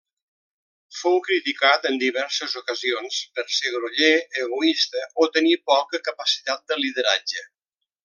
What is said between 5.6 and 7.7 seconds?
poca capacitat de lideratge.